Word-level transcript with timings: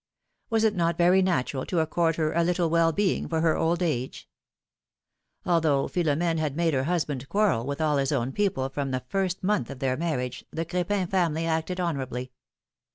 Was 0.49 0.63
it 0.63 0.73
not 0.75 0.97
very 0.97 1.21
natural 1.21 1.63
to 1.67 1.79
accord 1.79 2.15
her 2.15 2.33
a 2.33 2.43
little 2.43 2.71
well 2.71 2.91
being 2.91 3.27
for 3.27 3.41
her 3.41 3.55
old 3.55 3.83
age? 3.83 4.27
Although 5.45 5.83
Philom^ne 5.85 6.39
had 6.39 6.55
made 6.55 6.73
her 6.73 6.85
husband 6.85 7.29
quarrel 7.29 7.67
with 7.67 7.79
all 7.79 7.97
his 7.97 8.11
own 8.11 8.31
people 8.31 8.67
from 8.69 8.89
the 8.89 9.03
first 9.09 9.43
month 9.43 9.69
of 9.69 9.77
their 9.77 9.95
marriage, 9.97 10.43
the 10.49 10.65
Crepin 10.65 11.05
family 11.05 11.45
acted 11.45 11.79
honorably. 11.79 12.31